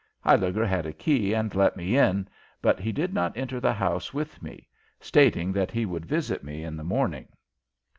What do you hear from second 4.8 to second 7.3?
stating that he would visit me in the morning.